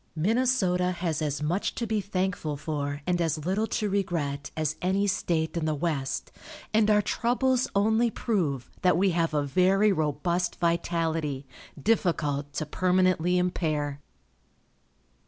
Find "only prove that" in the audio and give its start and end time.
7.75-8.97